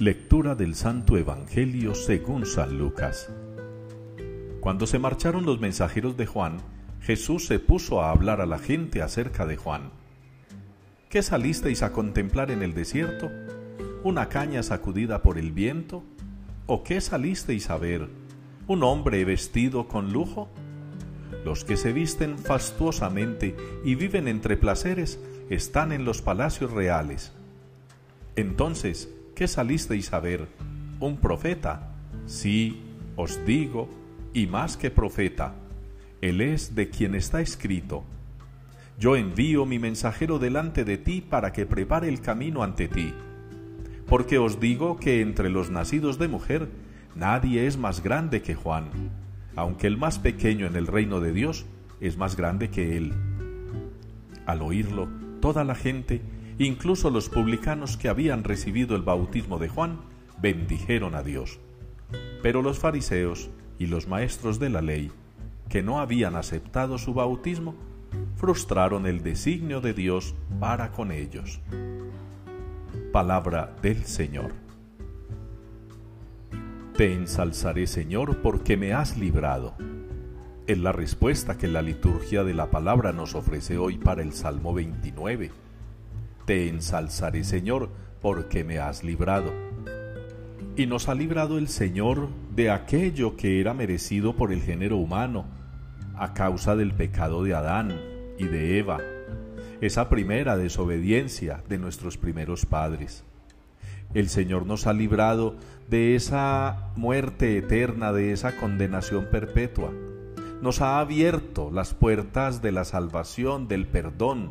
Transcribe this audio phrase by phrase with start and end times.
[0.00, 3.28] Lectura del Santo Evangelio según San Lucas.
[4.60, 6.56] Cuando se marcharon los mensajeros de Juan,
[7.02, 9.90] Jesús se puso a hablar a la gente acerca de Juan.
[11.10, 13.30] ¿Qué salisteis a contemplar en el desierto?
[14.02, 16.02] ¿Una caña sacudida por el viento?
[16.64, 18.08] ¿O qué salisteis a ver?
[18.68, 20.48] ¿Un hombre vestido con lujo?
[21.44, 25.20] Los que se visten fastuosamente y viven entre placeres
[25.50, 27.34] están en los palacios reales.
[28.34, 30.48] Entonces, ¿qué salisteis a ver?
[31.00, 31.94] ¿Un profeta?
[32.26, 32.82] Sí,
[33.16, 33.88] os digo,
[34.34, 35.54] y más que profeta.
[36.20, 38.04] Él es de quien está escrito.
[38.98, 43.14] Yo envío mi mensajero delante de ti para que prepare el camino ante ti.
[44.06, 46.68] Porque os digo que entre los nacidos de mujer
[47.16, 48.90] nadie es más grande que Juan,
[49.56, 51.64] aunque el más pequeño en el reino de Dios
[52.02, 53.14] es más grande que él.
[54.44, 55.08] Al oírlo,
[55.40, 56.20] toda la gente
[56.58, 60.00] Incluso los publicanos que habían recibido el bautismo de Juan
[60.40, 61.58] bendijeron a Dios.
[62.42, 65.10] Pero los fariseos y los maestros de la ley,
[65.68, 67.74] que no habían aceptado su bautismo,
[68.36, 71.60] frustraron el designio de Dios para con ellos.
[73.12, 74.52] Palabra del Señor.
[76.96, 79.74] Te ensalzaré, Señor, porque me has librado.
[80.66, 84.74] Es la respuesta que la liturgia de la palabra nos ofrece hoy para el Salmo
[84.74, 85.50] 29
[86.50, 89.52] te ensalzaré, Señor, porque me has librado.
[90.76, 92.26] Y nos ha librado el Señor
[92.56, 95.44] de aquello que era merecido por el género humano,
[96.16, 98.00] a causa del pecado de Adán
[98.36, 98.98] y de Eva,
[99.80, 103.22] esa primera desobediencia de nuestros primeros padres.
[104.12, 105.54] El Señor nos ha librado
[105.88, 109.92] de esa muerte eterna, de esa condenación perpetua.
[110.60, 114.50] Nos ha abierto las puertas de la salvación, del perdón,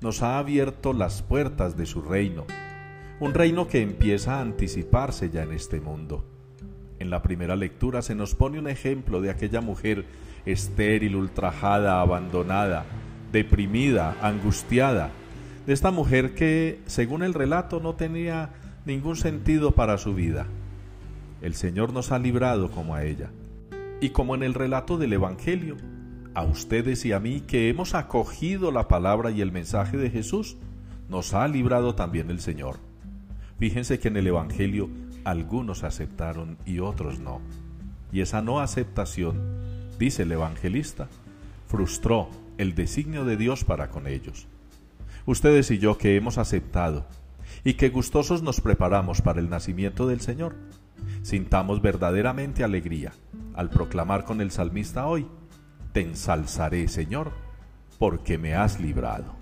[0.00, 2.46] nos ha abierto las puertas de su reino,
[3.18, 6.24] un reino que empieza a anticiparse ya en este mundo.
[6.98, 10.06] En la primera lectura se nos pone un ejemplo de aquella mujer
[10.46, 12.86] estéril, ultrajada, abandonada,
[13.32, 15.10] deprimida, angustiada,
[15.66, 18.50] de esta mujer que, según el relato, no tenía
[18.86, 20.46] ningún sentido para su vida.
[21.42, 23.30] El Señor nos ha librado como a ella.
[24.00, 25.76] Y como en el relato del Evangelio,
[26.34, 30.56] a ustedes y a mí que hemos acogido la palabra y el mensaje de Jesús,
[31.08, 32.78] nos ha librado también el Señor.
[33.58, 34.88] Fíjense que en el Evangelio
[35.24, 37.40] algunos aceptaron y otros no.
[38.12, 39.40] Y esa no aceptación,
[39.98, 41.08] dice el evangelista,
[41.68, 44.46] frustró el designio de Dios para con ellos.
[45.26, 47.06] Ustedes y yo que hemos aceptado
[47.62, 50.56] y que gustosos nos preparamos para el nacimiento del Señor,
[51.22, 53.12] sintamos verdaderamente alegría
[53.54, 55.26] al proclamar con el salmista hoy,
[55.92, 57.32] te ensalzaré, Señor,
[57.98, 59.34] porque me has librado.